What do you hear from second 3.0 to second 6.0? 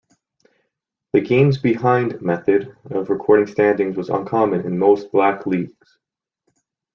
recording standings was uncommon in most black leagues.